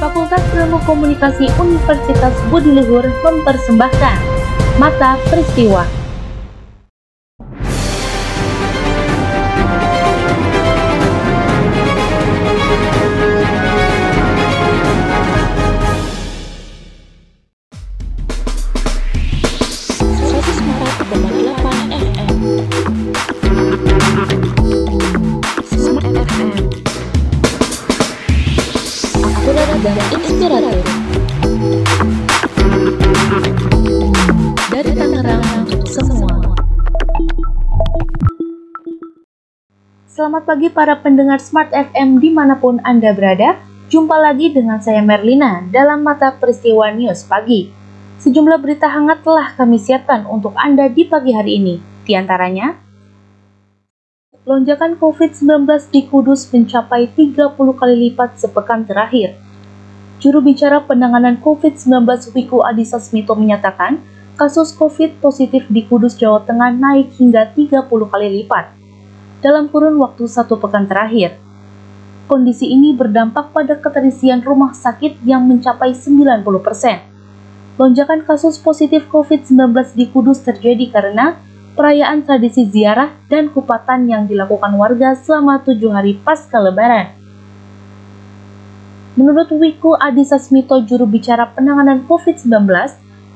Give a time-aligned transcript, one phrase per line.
[0.00, 4.16] Fakultas Ilmu Komunikasi Universitas Budi Luhur mempersembahkan
[4.80, 5.99] Mata Peristiwa.
[40.20, 43.56] Selamat pagi para pendengar Smart FM di mana pun Anda berada.
[43.88, 47.72] Jumpa lagi dengan saya Merlina dalam Mata Peristiwa News Pagi.
[48.20, 51.80] Sejumlah berita hangat telah kami siapkan untuk Anda di pagi hari ini.
[52.04, 52.76] Di antaranya,
[54.44, 59.40] lonjakan COVID-19 di Kudus mencapai 30 kali lipat sepekan terakhir.
[60.20, 61.96] Juru bicara penanganan COVID-19
[62.36, 63.96] Wiku Adhisa Smito menyatakan,
[64.36, 68.79] kasus COVID positif di Kudus, Jawa Tengah naik hingga 30 kali lipat
[69.40, 71.40] dalam kurun waktu satu pekan terakhir.
[72.30, 76.46] Kondisi ini berdampak pada keterisian rumah sakit yang mencapai 90%.
[77.80, 81.40] Lonjakan kasus positif COVID-19 di Kudus terjadi karena
[81.74, 87.16] perayaan tradisi ziarah dan kupatan yang dilakukan warga selama tujuh hari pasca lebaran.
[89.18, 92.68] Menurut Wiku Adhisa Smito, juru bicara penanganan COVID-19,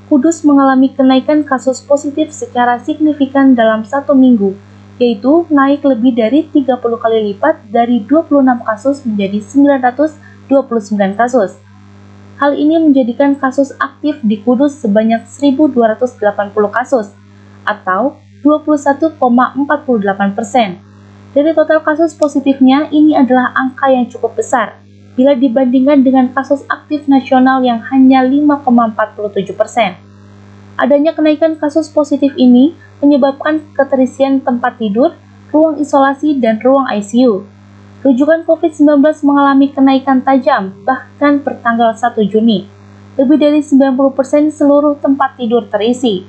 [0.04, 4.52] Kudus mengalami kenaikan kasus positif secara signifikan dalam satu minggu,
[5.02, 9.38] yaitu naik lebih dari 30 kali lipat dari 26 kasus menjadi
[10.46, 11.58] 929 kasus.
[12.38, 16.18] Hal ini menjadikan kasus aktif di Kudus sebanyak 1.280
[16.70, 17.14] kasus,
[17.62, 19.18] atau 21,48
[20.34, 20.78] persen.
[21.34, 24.78] Dari total kasus positifnya, ini adalah angka yang cukup besar,
[25.18, 29.98] bila dibandingkan dengan kasus aktif nasional yang hanya 5,47 persen.
[30.74, 35.12] Adanya kenaikan kasus positif ini menyebabkan keterisian tempat tidur,
[35.52, 37.44] ruang isolasi, dan ruang ICU.
[38.00, 42.64] Rujukan COVID-19 mengalami kenaikan tajam, bahkan pertanggal 1 Juni.
[43.20, 46.24] Lebih dari 90% seluruh tempat tidur terisi.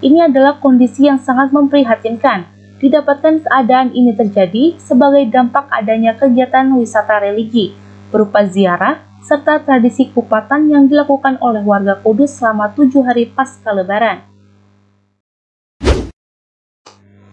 [0.00, 2.54] Ini adalah kondisi yang sangat memprihatinkan,
[2.84, 7.72] Didapatkan keadaan ini terjadi sebagai dampak adanya kegiatan wisata religi
[8.12, 14.33] berupa ziarah serta tradisi kupatan yang dilakukan oleh warga Kudus selama tujuh hari pasca lebaran.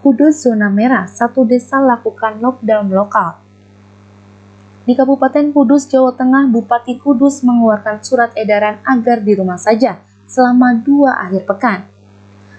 [0.02, 3.38] Kudus zona merah, satu desa lakukan lockdown lokal.
[4.82, 10.74] Di Kabupaten Kudus, Jawa Tengah, Bupati Kudus mengeluarkan surat edaran agar di rumah saja selama
[10.82, 11.86] dua akhir pekan.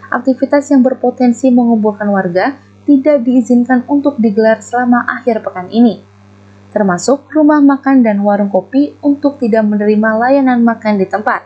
[0.07, 5.99] Aktivitas yang berpotensi mengumpulkan warga tidak diizinkan untuk digelar selama akhir pekan ini,
[6.71, 11.43] termasuk rumah makan dan warung kopi untuk tidak menerima layanan makan di tempat.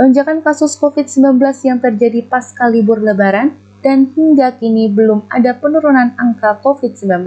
[0.00, 1.36] Lonjakan kasus COVID-19
[1.68, 7.26] yang terjadi pasca libur lebaran dan hingga kini belum ada penurunan angka COVID-19.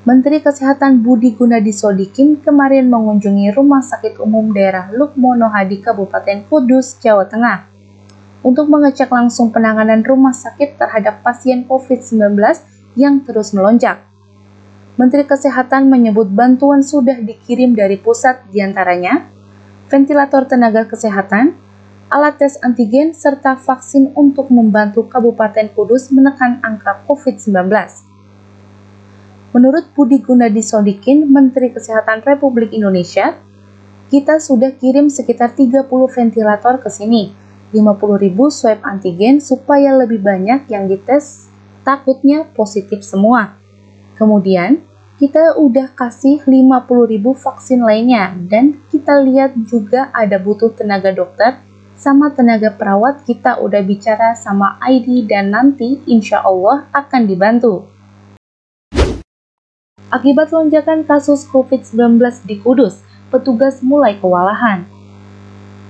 [0.00, 6.96] Menteri Kesehatan Budi Gunadi Sodikin kemarin mengunjungi Rumah Sakit Umum Daerah Lukmono Hadi Kabupaten Kudus,
[6.96, 7.70] Jawa Tengah
[8.40, 12.40] untuk mengecek langsung penanganan rumah sakit terhadap pasien COVID-19
[12.96, 14.00] yang terus melonjak.
[14.96, 19.28] Menteri Kesehatan menyebut bantuan sudah dikirim dari pusat di antaranya
[19.88, 21.56] ventilator tenaga kesehatan,
[22.10, 27.70] alat tes antigen, serta vaksin untuk membantu Kabupaten Kudus menekan angka COVID-19.
[29.54, 33.38] Menurut Budi Gunadi Sodikin, Menteri Kesehatan Republik Indonesia,
[34.10, 37.30] kita sudah kirim sekitar 30 ventilator ke sini,
[37.70, 41.46] 50.000 swab antigen supaya lebih banyak yang dites
[41.86, 43.54] takutnya positif semua.
[44.18, 44.82] Kemudian,
[45.22, 51.69] kita udah kasih 50.000 vaksin lainnya dan kita lihat juga ada butuh tenaga dokter
[52.00, 57.84] sama tenaga perawat kita udah bicara sama ID dan nanti insya Allah akan dibantu.
[60.08, 64.88] Akibat lonjakan kasus COVID-19 di Kudus, petugas mulai kewalahan.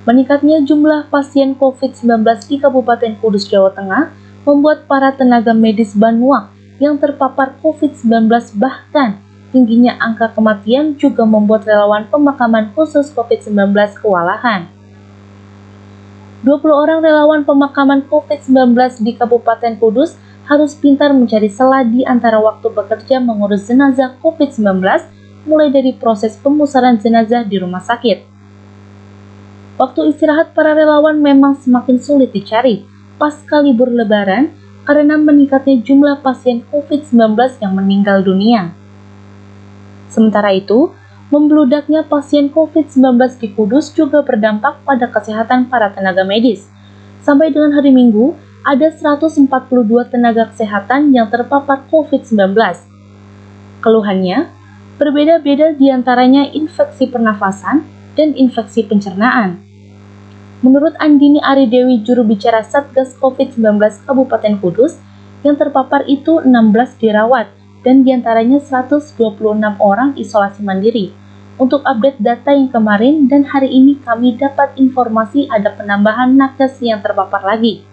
[0.03, 4.11] Meningkatnya jumlah pasien COVID-19 di Kabupaten Kudus, Jawa Tengah
[4.43, 6.51] membuat para tenaga medis Banuang
[6.83, 8.27] yang terpapar COVID-19
[8.59, 9.23] bahkan
[9.55, 13.71] tingginya angka kematian juga membuat relawan pemakaman khusus COVID-19
[14.03, 14.80] kewalahan.
[16.41, 20.17] 20 orang relawan pemakaman COVID-19 di Kabupaten Kudus
[20.49, 24.81] harus pintar mencari celah di antara waktu bekerja mengurus jenazah COVID-19
[25.45, 28.31] mulai dari proses pemusaran jenazah di rumah sakit
[29.81, 32.85] Waktu istirahat para relawan memang semakin sulit dicari
[33.17, 34.53] pasca libur lebaran
[34.85, 37.33] karena meningkatnya jumlah pasien COVID-19
[37.65, 38.77] yang meninggal dunia.
[40.13, 40.93] Sementara itu,
[41.31, 46.67] Membludaknya pasien COVID-19 di Kudus juga berdampak pada kesehatan para tenaga medis.
[47.23, 48.35] Sampai dengan hari Minggu,
[48.67, 49.47] ada 142
[50.11, 52.51] tenaga kesehatan yang terpapar COVID-19.
[53.79, 54.51] Keluhannya,
[54.99, 57.87] berbeda-beda di antaranya infeksi pernafasan
[58.19, 59.63] dan infeksi pencernaan.
[60.67, 64.99] Menurut Andini Aridewi, juru bicara Satgas COVID-19 Kabupaten Kudus,
[65.47, 67.49] yang terpapar itu 16 dirawat
[67.81, 69.17] dan di antaranya 126
[69.81, 71.20] orang isolasi mandiri.
[71.61, 77.05] Untuk update data yang kemarin dan hari ini kami dapat informasi ada penambahan nakes yang
[77.05, 77.85] terpapar lagi.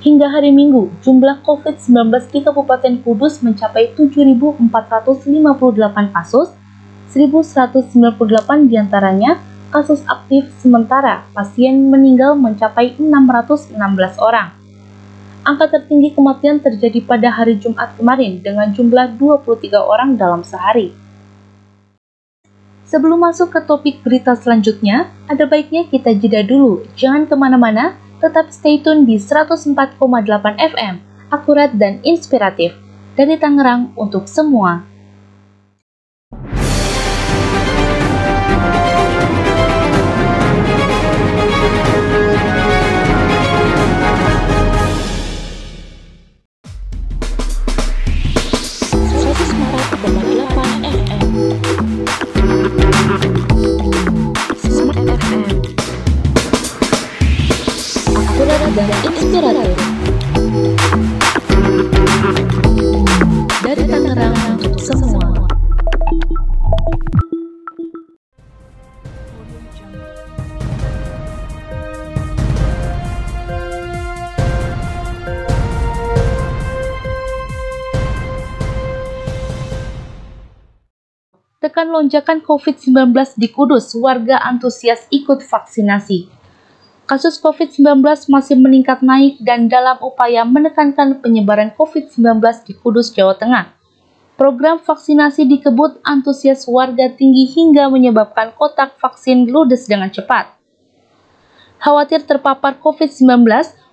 [0.00, 4.56] Hingga hari Minggu, jumlah COVID-19 di Kabupaten Kudus mencapai 7.458
[6.16, 6.48] kasus,
[7.12, 9.36] 1.198 di antaranya
[9.68, 13.76] kasus aktif sementara pasien meninggal mencapai 616
[14.16, 14.56] orang.
[15.44, 21.03] Angka tertinggi kematian terjadi pada hari Jumat kemarin dengan jumlah 23 orang dalam sehari.
[22.94, 26.86] Sebelum masuk ke topik berita selanjutnya, ada baiknya kita jeda dulu.
[26.94, 29.98] Jangan ke mana-mana, tetap stay tune di 104,8
[30.62, 32.70] FM, akurat dan inspiratif.
[33.18, 34.86] Dari Tangerang untuk semua.
[82.04, 86.44] Lonjakan COVID-19 di Kudus, warga antusias ikut vaksinasi
[87.04, 88.00] kasus COVID-19
[88.32, 93.76] masih meningkat naik dan dalam upaya menekankan penyebaran COVID-19 di Kudus, Jawa Tengah.
[94.40, 100.56] Program vaksinasi dikebut antusias warga tinggi hingga menyebabkan kotak vaksin ludes dengan cepat.
[101.76, 103.44] Khawatir terpapar COVID-19,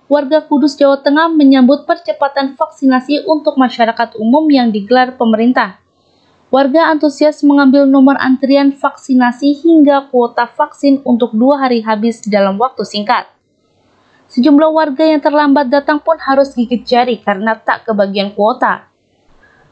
[0.08, 5.81] warga Kudus, Jawa Tengah menyambut percepatan vaksinasi untuk masyarakat umum yang digelar pemerintah
[6.52, 12.84] warga antusias mengambil nomor antrian vaksinasi hingga kuota vaksin untuk dua hari habis dalam waktu
[12.84, 13.24] singkat.
[14.28, 18.84] Sejumlah warga yang terlambat datang pun harus gigit jari karena tak kebagian kuota.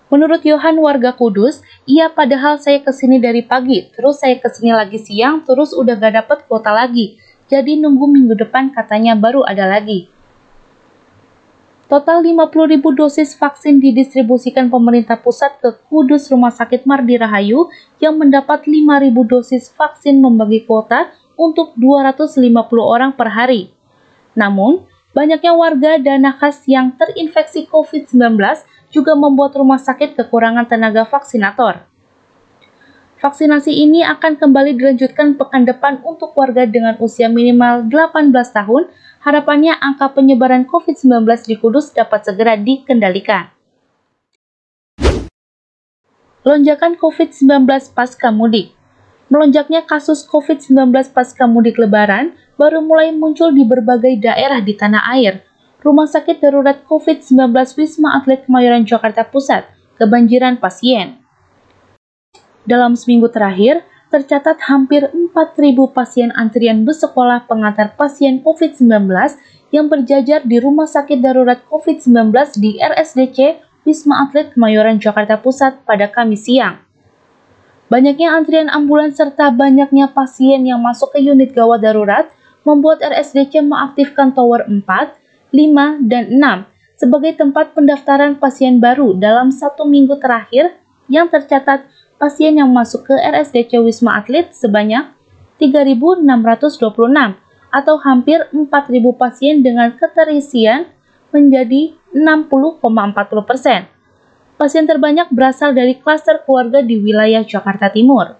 [0.08, 4.72] Menurut Yohan warga Kudus, iya padahal saya ke sini dari pagi, terus saya ke sini
[4.72, 7.20] lagi siang, terus udah gak dapet kuota lagi.
[7.46, 10.08] Jadi nunggu minggu depan katanya baru ada lagi.
[11.90, 17.66] Total 50.000 dosis vaksin didistribusikan pemerintah pusat ke Kudus Rumah Sakit Mardi Rahayu
[17.98, 22.46] yang mendapat 5.000 dosis vaksin membagi kuota untuk 250
[22.78, 23.74] orang per hari.
[24.38, 28.38] Namun, banyaknya warga dan nakes yang terinfeksi COVID-19
[28.94, 31.89] juga membuat rumah sakit kekurangan tenaga vaksinator.
[33.20, 38.88] Vaksinasi ini akan kembali dilanjutkan pekan depan untuk warga dengan usia minimal 18 tahun
[39.20, 43.52] harapannya angka penyebaran COVID-19 di Kudus dapat segera dikendalikan.
[46.48, 48.72] Lonjakan COVID-19 pasca mudik
[49.28, 55.44] Melonjaknya kasus COVID-19 pasca mudik lebaran baru mulai muncul di berbagai daerah di tanah air.
[55.84, 59.68] Rumah sakit darurat COVID-19 Wisma Atlet Kemayoran Jakarta Pusat
[60.00, 61.19] kebanjiran pasien.
[62.68, 65.32] Dalam seminggu terakhir, tercatat hampir 4.000
[65.94, 69.06] pasien antrian bus sekolah pengantar pasien COVID-19
[69.70, 73.38] yang berjajar di Rumah Sakit Darurat COVID-19 di RSDC
[73.86, 76.82] Wisma Atlet Kemayoran Jakarta Pusat pada Kamis siang.
[77.90, 82.30] Banyaknya antrian ambulans serta banyaknya pasien yang masuk ke unit gawat darurat
[82.62, 89.88] membuat RSDC mengaktifkan tower 4, 5, dan 6 sebagai tempat pendaftaran pasien baru dalam satu
[89.88, 90.76] minggu terakhir
[91.10, 91.88] yang tercatat
[92.20, 95.08] pasien yang masuk ke RSDC Wisma Atlet sebanyak
[95.56, 96.20] 3.626
[97.72, 98.68] atau hampir 4.000
[99.16, 100.92] pasien dengan keterisian
[101.32, 103.88] menjadi 60,40 persen.
[104.60, 108.36] Pasien terbanyak berasal dari klaster keluarga di wilayah Jakarta Timur.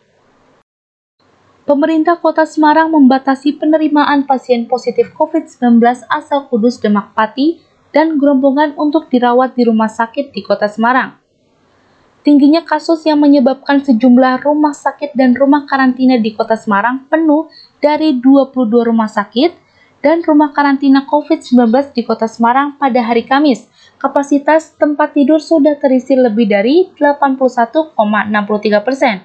[1.65, 5.81] Pemerintah Kota Semarang membatasi penerimaan pasien positif COVID-19
[6.13, 7.63] asal Kudus Demak Pati
[7.95, 11.20] dan gerombongan untuk dirawat di rumah sakit di Kota Semarang.
[12.21, 17.49] Tingginya kasus yang menyebabkan sejumlah rumah sakit dan rumah karantina di kota Semarang penuh
[17.81, 19.57] dari 22 rumah sakit
[20.05, 23.69] dan rumah karantina COVID-19 di kota Semarang pada hari Kamis.
[23.97, 27.97] Kapasitas tempat tidur sudah terisi lebih dari 81,63
[28.85, 29.25] persen.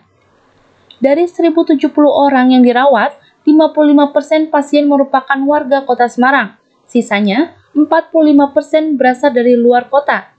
[1.00, 6.56] Dari 1070 orang yang dirawat, 55% pasien merupakan warga kota Semarang.
[6.88, 10.35] Sisanya, 45% berasal dari luar kota.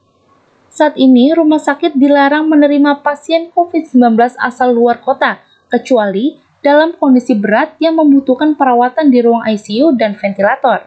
[0.76, 5.40] Saat ini, rumah sakit dilarang menerima pasien COVID-19 asal luar kota,
[5.72, 10.84] kecuali dalam kondisi berat yang membutuhkan perawatan di ruang ICU dan ventilator.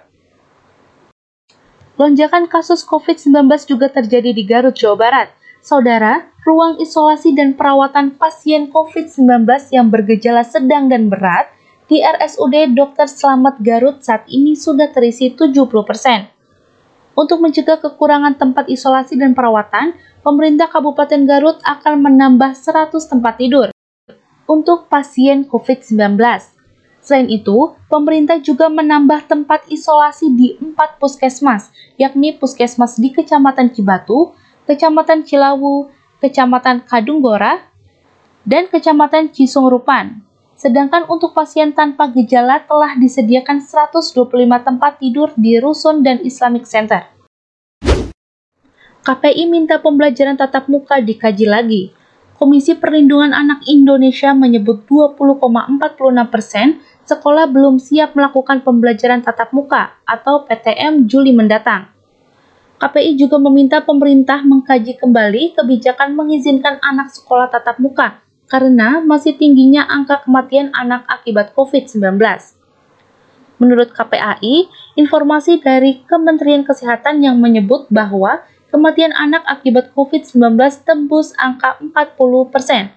[1.97, 5.33] Lonjakan kasus COVID-19 juga terjadi di Garut, Jawa Barat.
[5.65, 11.49] Saudara, ruang isolasi dan perawatan pasien COVID-19 yang bergejala sedang dan berat
[11.89, 13.09] di RSUD Dr.
[13.09, 16.38] Slamet Garut saat ini sudah terisi 70%.
[17.19, 19.91] Untuk mencegah kekurangan tempat isolasi dan perawatan,
[20.23, 23.67] pemerintah Kabupaten Garut akan menambah 100 tempat tidur
[24.47, 26.15] untuk pasien COVID-19.
[27.03, 34.31] Selain itu, pemerintah juga menambah tempat isolasi di empat puskesmas, yakni puskesmas di Kecamatan Cibatu,
[34.63, 35.91] Kecamatan Cilawu,
[36.23, 37.67] Kecamatan Kadunggora,
[38.47, 40.23] dan Kecamatan Cisungrupan.
[40.59, 44.11] Sedangkan untuk pasien tanpa gejala telah disediakan 125
[44.59, 47.07] tempat tidur di Rusun dan Islamic Center.
[49.07, 51.83] KPI minta pembelajaran tatap muka dikaji lagi.
[52.35, 60.43] Komisi Perlindungan Anak Indonesia menyebut 20,46 persen sekolah belum siap melakukan pembelajaran tatap muka atau
[60.43, 61.87] PTM Juli mendatang.
[62.83, 68.19] KPI juga meminta pemerintah mengkaji kembali kebijakan mengizinkan anak sekolah tatap muka
[68.49, 72.17] karena masih tingginya angka kematian anak akibat COVID-19.
[73.61, 78.41] Menurut KPAI, informasi dari Kementerian Kesehatan yang menyebut bahwa
[78.73, 82.91] kematian anak akibat COVID-19 tembus angka 40%.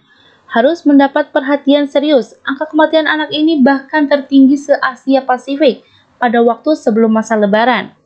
[0.53, 5.85] Harus mendapat perhatian serius, angka kematian anak ini bahkan tertinggi se-Asia Pasifik
[6.21, 8.02] pada waktu sebelum masa lebaran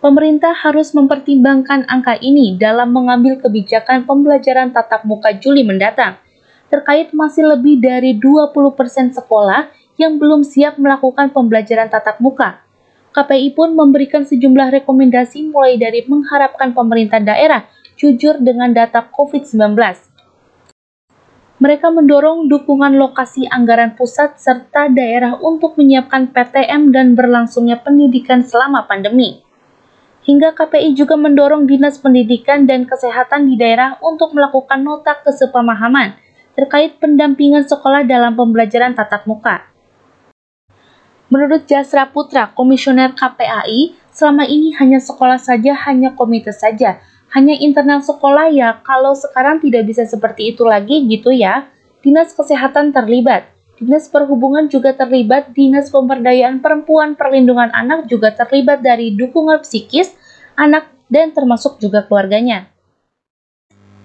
[0.00, 6.16] pemerintah harus mempertimbangkan angka ini dalam mengambil kebijakan pembelajaran tatap muka Juli mendatang.
[6.72, 9.68] Terkait masih lebih dari 20% sekolah
[10.00, 12.64] yang belum siap melakukan pembelajaran tatap muka.
[13.12, 17.68] KPI pun memberikan sejumlah rekomendasi mulai dari mengharapkan pemerintah daerah
[18.00, 19.76] jujur dengan data COVID-19.
[21.60, 28.88] Mereka mendorong dukungan lokasi anggaran pusat serta daerah untuk menyiapkan PTM dan berlangsungnya pendidikan selama
[28.88, 29.44] pandemi
[30.24, 36.16] hingga KPI juga mendorong Dinas Pendidikan dan Kesehatan di daerah untuk melakukan nota kesepamahaman
[36.54, 39.70] terkait pendampingan sekolah dalam pembelajaran tatap muka.
[41.30, 46.98] Menurut Jasra Putra, Komisioner KPAI, selama ini hanya sekolah saja, hanya komite saja,
[47.30, 51.70] hanya internal sekolah ya, kalau sekarang tidak bisa seperti itu lagi gitu ya.
[52.02, 53.46] Dinas Kesehatan terlibat,
[53.80, 60.12] Dinas Perhubungan juga terlibat, Dinas Pemberdayaan Perempuan Perlindungan Anak juga terlibat dari dukungan psikis,
[60.52, 62.68] anak, dan termasuk juga keluarganya.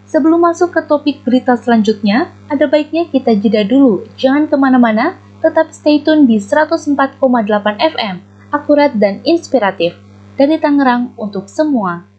[0.07, 4.07] Sebelum masuk ke topik berita selanjutnya, ada baiknya kita jeda dulu.
[4.15, 6.95] Jangan ke mana-mana, tetap stay tune di 104,8
[7.75, 8.23] FM,
[8.55, 9.91] akurat dan inspiratif.
[10.39, 12.14] Dari Tangerang untuk semua.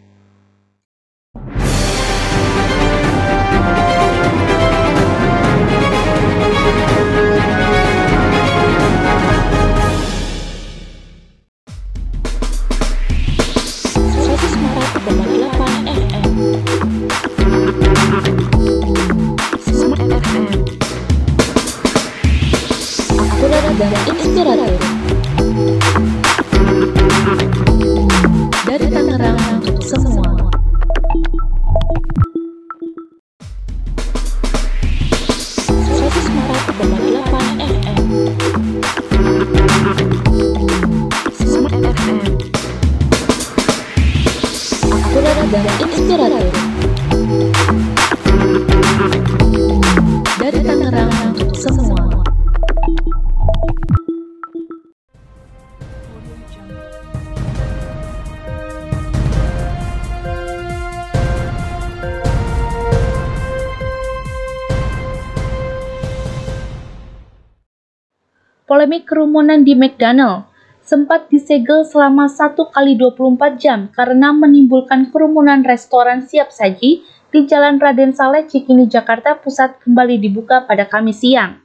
[68.77, 70.45] Polemik kerumunan di McDonald
[70.85, 77.01] sempat disegel selama 1 kali 24 jam karena menimbulkan kerumunan restoran siap saji
[77.33, 81.57] di Jalan Raden Saleh Cikini Jakarta Pusat kembali dibuka pada Kamis siang.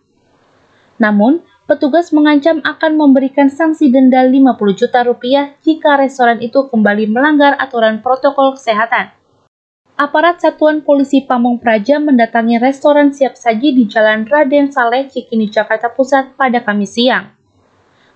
[0.97, 7.61] Namun, petugas mengancam akan memberikan sanksi denda 50 juta rupiah jika restoran itu kembali melanggar
[7.61, 9.13] aturan protokol kesehatan
[9.97, 15.93] aparat Satuan Polisi Pamong Praja mendatangi restoran siap saji di Jalan Raden Saleh, Cikini, Jakarta
[15.93, 17.37] Pusat pada Kamis siang.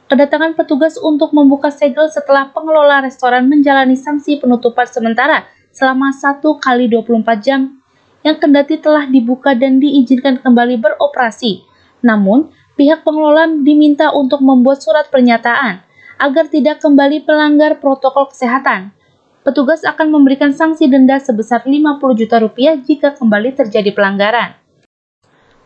[0.06, 6.86] Kedatangan petugas untuk membuka segel setelah pengelola restoran menjalani sanksi penutupan sementara selama 1 kali
[6.88, 7.82] 24 jam
[8.24, 11.66] yang kendati telah dibuka dan diizinkan kembali beroperasi.
[12.06, 15.82] Namun, pihak pengelola diminta untuk membuat surat pernyataan
[16.16, 18.95] agar tidak kembali melanggar protokol kesehatan.
[19.46, 24.58] Petugas akan memberikan sanksi denda sebesar 50 juta rupiah jika kembali terjadi pelanggaran.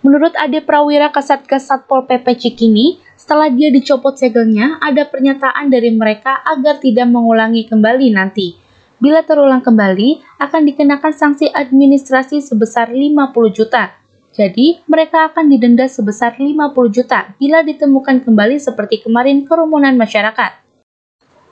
[0.04, 6.44] Menurut Ade Prawira Kasatgas Satpol PP Cikini, setelah dia dicopot segelnya, ada pernyataan dari mereka
[6.44, 8.60] agar tidak mengulangi kembali nanti.
[9.00, 13.96] Bila terulang kembali, akan dikenakan sanksi administrasi sebesar 50 juta.
[14.36, 20.68] Jadi, mereka akan didenda sebesar 50 juta bila ditemukan kembali seperti kemarin kerumunan masyarakat.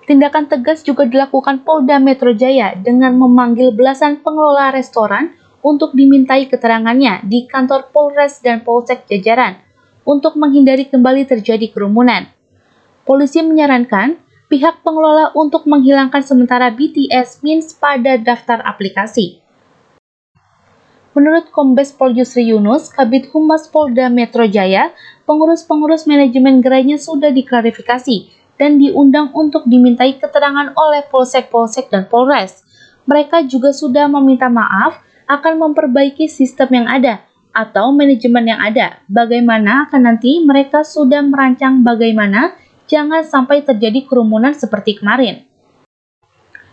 [0.09, 7.29] Tindakan tegas juga dilakukan Polda Metro Jaya dengan memanggil belasan pengelola restoran untuk dimintai keterangannya
[7.29, 9.61] di kantor Polres dan Polsek jajaran
[10.09, 12.25] untuk menghindari kembali terjadi kerumunan.
[13.05, 14.17] Polisi menyarankan
[14.49, 19.45] pihak pengelola untuk menghilangkan sementara BTS Means pada daftar aplikasi.
[21.13, 24.89] Menurut Kombes Pol Yusri Yunus, Kabit Humas Polda Metro Jaya,
[25.29, 32.67] pengurus-pengurus manajemen gerainya sudah diklarifikasi dan diundang untuk dimintai keterangan oleh polsek-polsek dan polres.
[33.09, 35.01] Mereka juga sudah meminta maaf
[35.31, 37.25] akan memperbaiki sistem yang ada
[37.55, 39.01] atau manajemen yang ada.
[39.09, 42.53] Bagaimana akan nanti mereka sudah merancang bagaimana
[42.91, 45.49] jangan sampai terjadi kerumunan seperti kemarin.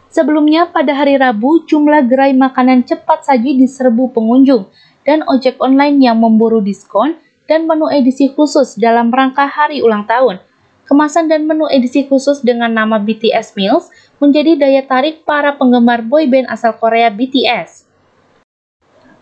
[0.10, 4.72] Sebelumnya pada hari Rabu, jumlah gerai makanan cepat saji diserbu pengunjung
[5.04, 7.20] dan ojek online yang memburu diskon
[7.52, 10.40] dan menu edisi khusus dalam rangka hari ulang tahun
[10.86, 13.90] kemasan dan menu edisi khusus dengan nama BTS Meals
[14.22, 17.86] menjadi daya tarik para penggemar boyband asal Korea BTS.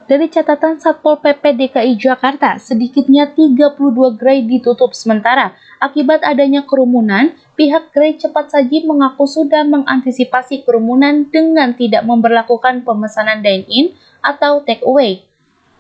[0.04, 5.56] Dari catatan Satpol PP DKI Jakarta, sedikitnya 32 gerai ditutup sementara.
[5.80, 13.40] Akibat adanya kerumunan, pihak gerai cepat saji mengaku sudah mengantisipasi kerumunan dengan tidak memperlakukan pemesanan
[13.40, 15.24] dine-in atau take away.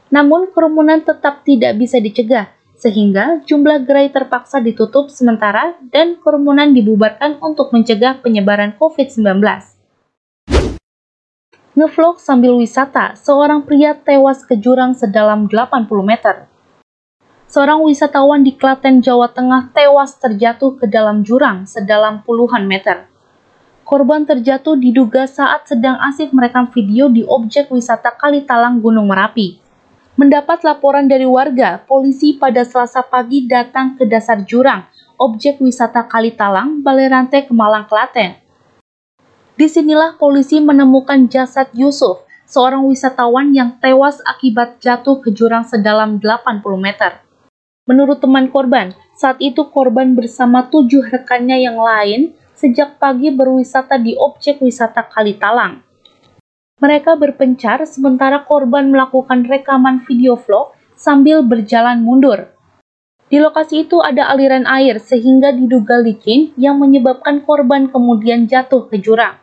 [0.08, 2.48] Namun kerumunan tetap tidak bisa dicegah
[2.84, 9.39] sehingga jumlah gerai terpaksa ditutup sementara dan kerumunan dibubarkan untuk mencegah penyebaran COVID-19.
[11.80, 16.52] Ngevlog sambil wisata, seorang pria tewas ke jurang sedalam 80 meter.
[17.48, 23.08] Seorang wisatawan di Klaten, Jawa Tengah tewas terjatuh ke dalam jurang sedalam puluhan meter.
[23.88, 29.62] Korban terjatuh diduga saat sedang asik merekam video di objek wisata Kalitalang Gunung Merapi.
[30.13, 34.86] Mendapat laporan dari warga, polisi pada selasa pagi datang ke dasar jurang,
[35.17, 38.38] objek wisata Kalitalang, Balerante, Kemalang, Klaten.
[39.58, 46.21] Di sinilah polisi menemukan jasad Yusuf, seorang wisatawan yang tewas akibat jatuh ke jurang sedalam
[46.21, 47.26] 80 meter.
[47.89, 54.13] Menurut teman korban, saat itu korban bersama tujuh rekannya yang lain sejak pagi berwisata di
[54.13, 55.82] objek wisata Kalitalang.
[56.84, 62.52] Mereka berpencar sementara korban melakukan rekaman video vlog sambil berjalan mundur.
[63.32, 69.00] Di lokasi itu ada aliran air sehingga diduga licin yang menyebabkan korban kemudian jatuh ke
[69.00, 69.39] jurang.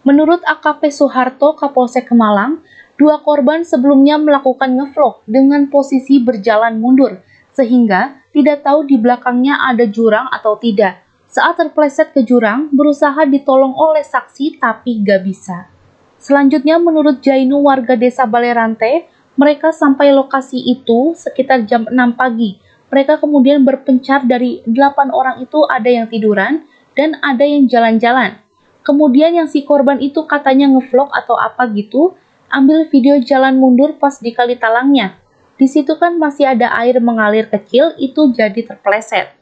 [0.00, 2.64] Menurut AKP Soeharto Kapolsek Kemalang,
[2.96, 7.20] dua korban sebelumnya melakukan ngevlog dengan posisi berjalan mundur
[7.52, 11.04] sehingga tidak tahu di belakangnya ada jurang atau tidak.
[11.28, 15.79] Saat terpleset ke jurang, berusaha ditolong oleh saksi tapi gak bisa.
[16.20, 19.08] Selanjutnya menurut Jainu warga desa Balerante,
[19.40, 22.60] mereka sampai lokasi itu sekitar jam 6 pagi.
[22.92, 28.36] Mereka kemudian berpencar dari 8 orang itu ada yang tiduran dan ada yang jalan-jalan.
[28.84, 32.12] Kemudian yang si korban itu katanya ngevlog atau apa gitu,
[32.52, 35.16] ambil video jalan mundur pas di kali talangnya.
[35.56, 39.32] Di situ kan masih ada air mengalir kecil, itu jadi terpleset.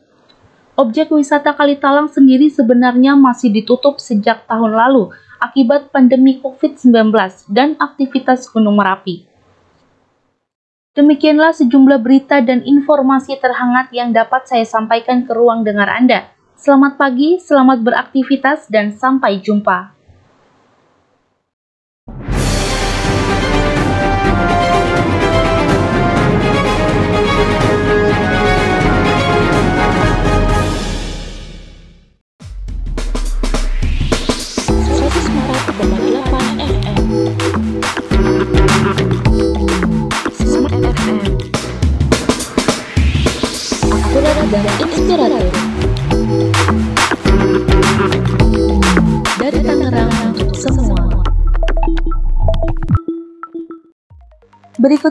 [0.79, 5.11] Objek wisata Kalitalang sendiri sebenarnya masih ditutup sejak tahun lalu,
[5.43, 7.11] akibat pandemi COVID-19
[7.51, 9.27] dan aktivitas Gunung Merapi.
[10.95, 16.31] Demikianlah sejumlah berita dan informasi terhangat yang dapat saya sampaikan ke ruang dengar Anda.
[16.59, 19.98] Selamat pagi, selamat beraktivitas, dan sampai jumpa.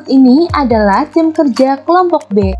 [0.08, 2.52] Ini adalah tim kerja kelompok B.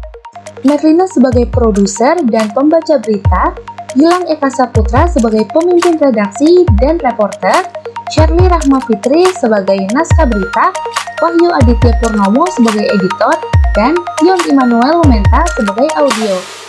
[0.68, 3.56] Merlina sebagai produser dan pembaca berita,
[3.96, 7.66] Gilang Eka Saputra sebagai pemimpin redaksi dan reporter,
[8.12, 10.76] Shirley Rahma Fitri sebagai naskah berita,
[11.24, 13.36] Wahyu Aditya Purnomo sebagai editor,
[13.74, 16.66] dan Yon Immanuel Lumenta sebagai audio.